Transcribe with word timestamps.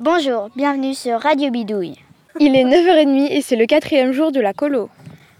Bonjour, 0.00 0.50
bienvenue 0.56 0.92
sur 0.92 1.20
Radio 1.20 1.52
Bidouille. 1.52 1.94
Il 2.40 2.56
est 2.56 2.64
9h30 2.64 3.28
et 3.30 3.40
c'est 3.40 3.54
le 3.54 3.64
quatrième 3.64 4.10
jour 4.10 4.32
de 4.32 4.40
la 4.40 4.52
colo. 4.52 4.90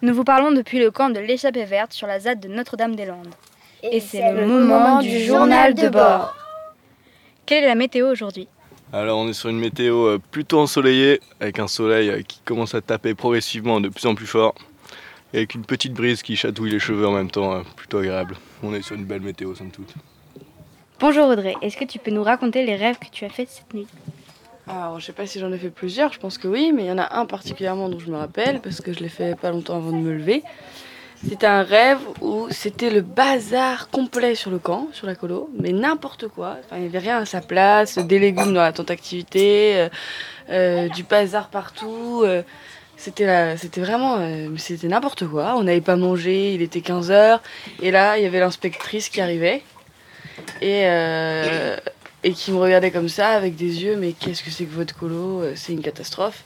Nous 0.00 0.14
vous 0.14 0.22
parlons 0.22 0.52
depuis 0.52 0.78
le 0.78 0.92
camp 0.92 1.10
de 1.10 1.18
l'échappée 1.18 1.64
verte 1.64 1.92
sur 1.92 2.06
la 2.06 2.20
ZAD 2.20 2.38
de 2.38 2.46
Notre-Dame-des-Landes. 2.46 3.34
Et, 3.82 3.98
c'est 3.98 4.32
le, 4.32 4.46
moment 4.46 5.00
du 5.00 5.18
journal 5.24 5.74
de 5.74 5.88
bord. 5.88 6.36
Quelle 7.46 7.64
est 7.64 7.66
la 7.66 7.74
météo 7.74 8.08
aujourd'hui? 8.08 8.46
Alors 8.92 9.18
on 9.18 9.28
est 9.28 9.32
sur 9.32 9.50
une 9.50 9.58
météo 9.58 10.06
euh, 10.06 10.18
plutôt 10.30 10.60
ensoleillée, 10.60 11.20
avec 11.40 11.58
un 11.58 11.66
soleil 11.66 12.10
euh, 12.10 12.22
qui 12.22 12.38
commence 12.44 12.76
à 12.76 12.80
taper 12.80 13.14
progressivement 13.14 13.80
de 13.80 13.88
plus 13.88 14.06
en 14.06 14.14
plus 14.14 14.28
fort, 14.28 14.54
et 15.32 15.38
avec 15.38 15.56
une 15.56 15.64
petite 15.64 15.94
brise 15.94 16.22
qui 16.22 16.36
chatouille 16.36 16.70
les 16.70 16.78
cheveux 16.78 17.08
en 17.08 17.12
même 17.12 17.30
temps, 17.30 17.54
euh, 17.54 17.62
plutôt 17.74 17.98
agréable. 17.98 18.36
On 18.62 18.72
est 18.72 18.82
sur 18.82 18.94
une 18.94 19.04
belle 19.04 19.22
météo 19.22 19.52
somme 19.56 19.72
toute. 19.72 19.94
Bonjour 21.00 21.26
Audrey, 21.26 21.56
est-ce 21.60 21.76
que 21.76 21.84
tu 21.84 21.98
peux 21.98 22.12
nous 22.12 22.22
raconter 22.22 22.64
les 22.64 22.76
rêves 22.76 23.00
que 23.00 23.10
tu 23.10 23.24
as 23.24 23.30
faits 23.30 23.48
cette 23.50 23.74
nuit? 23.74 23.88
Alors, 24.66 24.98
je 24.98 25.04
sais 25.06 25.12
pas 25.12 25.26
si 25.26 25.38
j'en 25.40 25.52
ai 25.52 25.58
fait 25.58 25.68
plusieurs, 25.70 26.12
je 26.12 26.18
pense 26.18 26.38
que 26.38 26.48
oui, 26.48 26.72
mais 26.74 26.84
il 26.84 26.86
y 26.86 26.90
en 26.90 26.98
a 26.98 27.18
un 27.18 27.26
particulièrement 27.26 27.88
dont 27.88 27.98
je 27.98 28.10
me 28.10 28.16
rappelle 28.16 28.60
parce 28.60 28.80
que 28.80 28.92
je 28.92 29.00
l'ai 29.00 29.08
fait 29.10 29.36
pas 29.38 29.50
longtemps 29.50 29.76
avant 29.76 29.90
de 29.90 29.96
me 30.02 30.12
lever. 30.12 30.42
C'était 31.26 31.46
un 31.46 31.62
rêve 31.62 31.98
où 32.20 32.48
c'était 32.50 32.90
le 32.90 33.00
bazar 33.00 33.88
complet 33.88 34.34
sur 34.34 34.50
le 34.50 34.58
camp, 34.58 34.88
sur 34.92 35.06
la 35.06 35.14
colo, 35.14 35.48
mais 35.58 35.72
n'importe 35.72 36.28
quoi. 36.28 36.56
Enfin, 36.64 36.76
il 36.76 36.82
n'y 36.82 36.88
avait 36.88 36.98
rien 36.98 37.18
à 37.18 37.24
sa 37.24 37.40
place, 37.40 37.98
des 37.98 38.18
légumes 38.18 38.52
dans 38.52 38.62
la 38.62 38.72
tente 38.72 38.90
activité, 38.90 39.74
euh, 39.76 39.88
euh, 40.50 40.88
du 40.88 41.02
bazar 41.02 41.48
partout. 41.48 42.22
euh, 42.24 42.42
c'était 42.96 43.56
c'était 43.56 43.80
vraiment, 43.80 44.16
euh, 44.18 44.48
c'était 44.56 44.86
n'importe 44.86 45.26
quoi. 45.26 45.54
On 45.56 45.64
n'avait 45.64 45.80
pas 45.80 45.96
mangé, 45.96 46.54
il 46.54 46.62
était 46.62 46.80
15h, 46.80 47.40
et 47.82 47.90
là, 47.90 48.18
il 48.18 48.22
y 48.22 48.26
avait 48.26 48.40
l'inspectrice 48.40 49.08
qui 49.08 49.20
arrivait 49.20 49.62
et, 50.60 50.82
euh, 50.84 51.76
et 52.24 52.32
qui 52.32 52.50
me 52.52 52.56
regardait 52.58 52.90
comme 52.90 53.08
ça 53.08 53.28
avec 53.28 53.54
des 53.54 53.82
yeux, 53.84 53.96
mais 53.96 54.12
qu'est-ce 54.12 54.42
que 54.42 54.50
c'est 54.50 54.64
que 54.64 54.74
votre 54.74 54.96
colo 54.96 55.42
Euh, 55.42 55.52
C'est 55.54 55.72
une 55.72 55.82
catastrophe. 55.82 56.42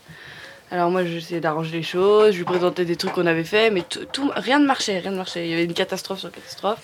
Alors 0.70 0.90
moi 0.90 1.02
j'essayais 1.02 1.40
d'arranger 1.40 1.78
les 1.78 1.82
choses, 1.82 2.32
je 2.32 2.38
lui 2.38 2.44
présentais 2.44 2.84
des 2.84 2.96
trucs 2.96 3.12
qu'on 3.12 3.24
avait 3.26 3.44
fait, 3.44 3.70
mais 3.70 3.82
tout, 4.12 4.30
rien 4.36 4.58
ne 4.58 4.66
marchait, 4.66 4.98
rien 4.98 5.12
ne 5.12 5.16
marchait. 5.16 5.46
Il 5.46 5.50
y 5.50 5.54
avait 5.54 5.64
une 5.64 5.72
catastrophe 5.72 6.18
sur 6.18 6.30
catastrophe. 6.30 6.80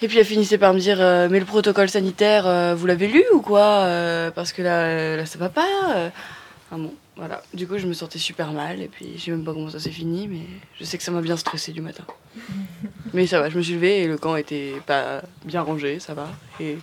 Et 0.00 0.08
puis 0.08 0.18
elle 0.18 0.24
finissait 0.24 0.56
par 0.56 0.72
me 0.72 0.78
dire 0.78 0.98
euh, 1.00 1.28
mais 1.30 1.40
le 1.40 1.44
protocole 1.44 1.90
sanitaire, 1.90 2.46
euh, 2.46 2.74
vous 2.74 2.86
l'avez 2.86 3.06
lu 3.08 3.22
ou 3.34 3.40
quoi 3.42 3.84
Euh, 3.84 4.30
Parce 4.30 4.52
que 4.54 4.62
là, 4.62 5.16
là 5.16 5.26
ça 5.26 5.38
va 5.38 5.50
pas. 5.50 6.10
Ah 6.72 6.76
bon, 6.76 6.94
voilà. 7.16 7.42
Du 7.52 7.66
coup 7.66 7.76
je 7.76 7.86
me 7.86 7.92
sentais 7.92 8.18
super 8.18 8.52
mal 8.52 8.80
et 8.80 8.88
puis 8.88 9.12
je 9.18 9.22
sais 9.24 9.30
même 9.30 9.44
pas 9.44 9.52
comment 9.52 9.68
ça 9.68 9.78
s'est 9.78 9.90
fini, 9.90 10.26
mais 10.26 10.40
je 10.80 10.84
sais 10.84 10.96
que 10.96 11.04
ça 11.04 11.10
m'a 11.10 11.20
bien 11.20 11.36
stressé 11.36 11.72
du 11.72 11.82
matin. 11.82 12.04
Mais 13.12 13.26
ça 13.26 13.40
va, 13.40 13.48
je 13.50 13.56
me 13.58 13.62
suis 13.62 13.74
levée 13.74 14.02
et 14.02 14.06
le 14.08 14.16
camp 14.16 14.34
était 14.36 14.72
pas 14.86 15.20
bien 15.44 15.60
rangé, 15.62 16.00
ça 16.00 16.14
va. 16.14 16.28
Et 16.60 16.78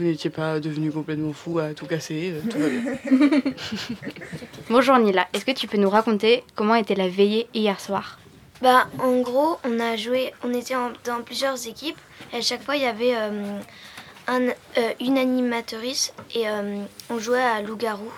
vous 0.00 0.06
n'étiez 0.06 0.30
pas 0.30 0.60
devenu 0.60 0.90
complètement 0.90 1.34
fou 1.34 1.58
à 1.58 1.74
tout 1.74 1.84
casser, 1.84 2.32
euh, 2.32 2.40
tout 2.50 2.58
va 2.58 2.68
bien. 2.70 3.42
Bonjour 4.70 4.96
Nila, 4.98 5.28
est-ce 5.34 5.44
que 5.44 5.50
tu 5.50 5.66
peux 5.66 5.76
nous 5.76 5.90
raconter 5.90 6.42
comment 6.54 6.74
était 6.74 6.94
la 6.94 7.06
veillée 7.08 7.48
hier 7.52 7.78
soir? 7.78 8.18
Bah, 8.62 8.86
en 8.98 9.20
gros, 9.20 9.58
on 9.62 9.78
a 9.78 9.96
joué, 9.96 10.32
on 10.42 10.54
était 10.54 10.74
en- 10.74 10.92
dans 11.04 11.20
plusieurs 11.22 11.66
équipes 11.68 11.98
et 12.32 12.36
à 12.38 12.40
chaque 12.40 12.62
fois 12.62 12.76
il 12.76 12.82
y 12.82 12.86
avait 12.86 13.14
euh, 13.14 13.58
un, 14.26 14.48
euh, 14.48 14.92
une 15.00 15.18
animatrice 15.18 16.14
et 16.34 16.48
euh, 16.48 16.82
on 17.10 17.18
jouait 17.18 17.42
à 17.42 17.60
loup-garou. 17.60 18.10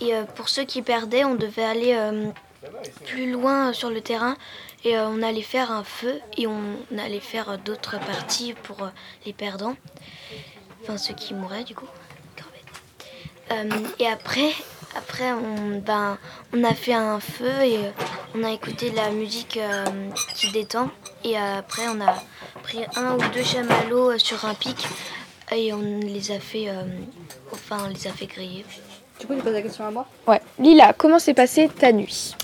Et 0.00 0.14
euh, 0.14 0.22
pour 0.24 0.48
ceux 0.48 0.64
qui 0.64 0.80
perdaient, 0.80 1.24
on 1.24 1.34
devait 1.34 1.64
aller 1.64 1.92
euh, 1.94 2.30
plus 3.04 3.30
loin 3.30 3.74
sur 3.74 3.90
le 3.90 4.00
terrain 4.00 4.36
et 4.84 4.96
euh, 4.96 5.06
on 5.08 5.22
allait 5.22 5.42
faire 5.42 5.70
un 5.70 5.84
feu 5.84 6.14
et 6.38 6.46
on 6.46 6.62
allait 6.98 7.20
faire 7.20 7.58
d'autres 7.58 7.98
parties 8.00 8.54
pour 8.62 8.84
euh, 8.84 8.88
les 9.26 9.34
perdants. 9.34 9.76
Enfin, 10.84 10.98
ceux 10.98 11.14
qui 11.14 11.32
mouraient 11.32 11.64
du 11.64 11.74
coup. 11.74 11.88
Euh, 13.50 13.68
et 13.98 14.06
après, 14.06 14.50
après 14.96 15.32
on, 15.32 15.78
ben, 15.78 16.18
on 16.54 16.62
a 16.64 16.74
fait 16.74 16.94
un 16.94 17.20
feu 17.20 17.50
et 17.62 17.76
euh, 17.76 17.90
on 18.34 18.44
a 18.44 18.50
écouté 18.52 18.90
de 18.90 18.96
la 18.96 19.10
musique 19.10 19.58
euh, 19.58 19.84
qui 20.34 20.50
détend. 20.50 20.90
Et 21.24 21.36
après, 21.36 21.82
on 21.88 22.00
a 22.00 22.22
pris 22.62 22.80
un 22.96 23.14
ou 23.14 23.18
deux 23.34 23.42
chamallows 23.42 24.18
sur 24.18 24.44
un 24.44 24.54
pic 24.54 24.86
et 25.52 25.72
on 25.72 26.00
les 26.00 26.32
a 26.32 26.38
fait, 26.40 26.68
euh, 26.68 26.84
enfin, 27.52 27.78
on 27.86 27.88
les 27.88 28.06
a 28.06 28.10
fait 28.12 28.26
griller. 28.26 28.64
Du 29.20 29.26
coup, 29.26 29.34
tu 29.34 29.42
poses 29.42 29.52
la 29.52 29.62
question 29.62 29.86
à 29.86 29.90
moi? 29.90 30.06
Ouais. 30.26 30.40
Lila, 30.58 30.92
comment 30.92 31.18
s'est 31.18 31.34
passée 31.34 31.68
ta 31.68 31.92
nuit? 31.92 32.34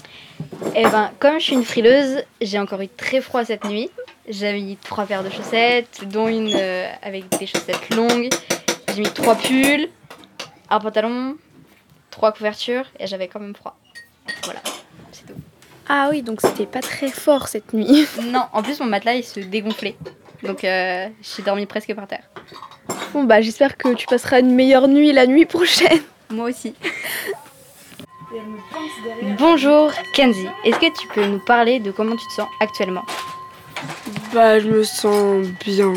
Eh 0.75 0.84
ben, 0.84 1.11
comme 1.19 1.39
je 1.39 1.45
suis 1.45 1.55
une 1.55 1.65
frileuse, 1.65 2.25
j'ai 2.41 2.59
encore 2.59 2.81
eu 2.81 2.89
très 2.89 3.21
froid 3.21 3.45
cette 3.45 3.65
nuit. 3.65 3.91
J'avais 4.31 4.61
mis 4.61 4.77
trois 4.77 5.07
paires 5.07 5.25
de 5.25 5.29
chaussettes, 5.29 6.05
dont 6.07 6.29
une 6.29 6.55
euh, 6.55 6.89
avec 7.03 7.29
des 7.39 7.47
chaussettes 7.47 7.91
longues. 7.91 8.29
J'ai 8.95 9.01
mis 9.01 9.11
trois 9.11 9.35
pulls, 9.35 9.89
un 10.69 10.79
pantalon, 10.79 11.37
trois 12.11 12.31
couvertures 12.31 12.85
et 13.01 13.09
j'avais 13.09 13.27
quand 13.27 13.41
même 13.41 13.57
froid. 13.57 13.77
Voilà, 14.45 14.61
c'est 15.11 15.27
tout. 15.27 15.35
Ah 15.89 16.09
oui, 16.13 16.23
donc 16.23 16.41
c'était 16.43 16.67
pas 16.67 16.81
très 16.81 17.09
fort 17.09 17.49
cette 17.49 17.73
nuit. 17.73 18.07
Non, 18.23 18.45
en 18.53 18.63
plus 18.63 18.79
mon 18.79 18.87
matelas 18.87 19.15
il 19.15 19.25
se 19.25 19.41
dégonflait. 19.41 19.97
Donc 20.45 20.63
euh, 20.63 21.09
j'ai 21.23 21.43
dormi 21.43 21.67
presque 21.67 21.93
par 21.93 22.07
terre. 22.07 22.31
Bon 23.13 23.25
bah 23.25 23.41
j'espère 23.41 23.77
que 23.77 23.93
tu 23.95 24.07
passeras 24.07 24.39
une 24.39 24.55
meilleure 24.55 24.87
nuit 24.87 25.13
la 25.13 25.27
nuit 25.27 25.45
prochaine. 25.45 26.03
Moi 26.31 26.51
aussi. 26.51 26.75
Bonjour 29.39 29.91
Kenzie, 30.15 30.47
est-ce 30.65 30.79
que 30.79 30.97
tu 30.97 31.09
peux 31.09 31.27
nous 31.27 31.41
parler 31.41 31.81
de 31.81 31.91
comment 31.91 32.15
tu 32.15 32.25
te 32.29 32.33
sens 32.35 32.49
actuellement? 32.61 33.03
Bah, 34.35 34.61
je 34.61 34.69
me 34.69 34.83
sens 34.83 35.47
bien. 35.65 35.93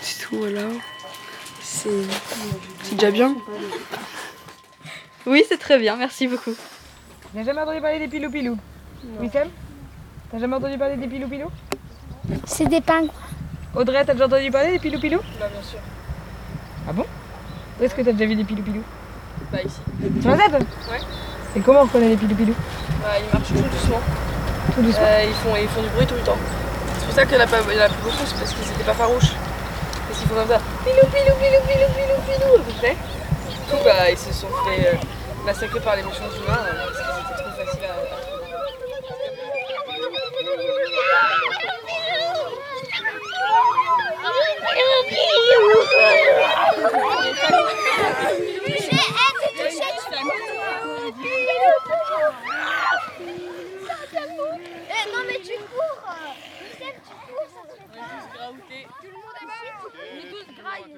C'est 0.00 0.22
tout, 0.22 0.36
voilà. 0.36 0.62
C'est 1.62 1.90
c'est 2.82 2.94
déjà 2.94 3.10
bien. 3.10 3.34
Oui, 5.26 5.44
c'est 5.48 5.58
très 5.58 5.78
bien, 5.78 5.96
merci 5.96 6.26
beaucoup. 6.26 6.54
T'as 7.34 7.44
jamais 7.44 7.60
entendu 7.60 7.80
parler 7.80 7.98
des 7.98 8.08
pilou-pilou 8.08 8.56
Wissem? 9.20 9.48
T'as 10.30 10.38
jamais 10.38 10.56
entendu 10.56 10.76
parler 10.78 10.96
des 10.96 11.06
pilou-pilou 11.06 11.48
C'est 12.44 12.66
des 12.66 12.80
pingouins. 12.80 13.10
Audrey, 13.74 14.04
t'as 14.04 14.14
déjà 14.14 14.26
entendu 14.26 14.50
parler 14.50 14.72
des 14.72 14.78
pilou-pilou 14.78 15.18
Bah 15.38 15.46
bien 15.52 15.62
sûr. 15.62 15.78
Ah 16.88 16.92
bon? 16.92 17.04
Où 17.80 17.84
est-ce 17.84 17.94
que 17.94 18.02
t'as 18.02 18.12
déjà 18.12 18.26
vu 18.26 18.34
des 18.36 18.44
pilou-pilou 18.44 18.82
Bah, 19.52 19.58
ici. 19.64 19.78
Sur 20.20 20.30
la 20.30 20.36
Z? 20.36 20.52
Ouais. 20.52 20.98
Et 21.56 21.60
comment 21.60 21.80
on 21.80 21.84
reconnaît 21.84 22.08
les 22.08 22.16
pilou-pilou 22.16 22.54
Bah, 23.02 23.08
ils 23.20 23.32
marchent 23.32 23.48
tout 23.48 23.54
doucement. 23.54 24.00
Tout 24.74 24.82
doucement. 24.82 25.02
Euh, 25.04 25.24
ils, 25.28 25.34
font, 25.34 25.56
ils 25.56 25.68
font 25.68 25.82
du 25.82 25.88
bruit 25.90 26.06
tout 26.06 26.14
le 26.14 26.20
temps. 26.22 26.38
C'est 27.10 27.16
pour 27.16 27.22
ça 27.22 27.26
qu'il 27.26 27.40
en 27.40 27.44
a, 27.44 27.46
pas, 27.48 27.60
beaucoup, 28.04 28.24
c'est 28.24 28.38
parce 28.38 28.54
qu'ils 28.54 28.70
étaient 28.70 28.84
pas 28.84 28.94
farouches. 28.94 29.32
Parce 30.06 30.20
qu'ils 30.20 30.28
font 30.28 30.34
comme 30.36 30.46
ça. 30.46 30.60
Pilou, 30.84 31.04
pilou, 31.10 31.34
pilou, 31.40 31.60
pilou, 31.66 31.88
pilou, 31.92 32.14
pilou. 32.22 32.54
à 32.54 32.62
peu 32.62 32.72
près. 32.78 32.94
Du 33.50 33.56
coup, 33.68 33.82
bah, 33.84 34.08
ils 34.12 34.16
se 34.16 34.32
sont 34.32 34.46
fait 34.64 34.86
euh, 34.86 34.94
massacrer 35.44 35.80
par 35.80 35.96
les 35.96 36.04
méchants 36.04 36.30
humains 36.36 36.66
euh, 36.68 36.86
parce 36.86 36.98
qu'ils 36.98 37.18
étaient 37.26 37.42
trop 37.42 37.50
faciles 37.64 37.84
à. 37.84 37.88
à 37.88 38.20
trouver. 38.22 38.46
Eh 54.88 55.04
non 55.10 55.22
mais 55.26 55.40
tu 55.42 55.56
cours 55.74 56.00
Ça 57.30 57.62
se 57.68 57.76
fait 57.76 57.88
pas 57.88 58.52
Tout 59.00 59.06
le 59.06 59.12
monde 59.12 59.36
est 59.40 59.46
mort. 59.46 59.92
On 59.94 60.16
est 60.16 60.30
tous 60.30 60.48
grailles 60.60 60.94